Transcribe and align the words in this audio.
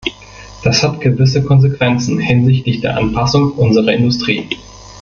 Das 0.63 0.81
hat 0.81 0.99
gewisse 0.99 1.43
Konsequenzen 1.43 2.17
hinsichtlich 2.17 2.81
der 2.81 2.97
Anpassung 2.97 3.51
unserer 3.51 3.93
Industrie. 3.93 4.49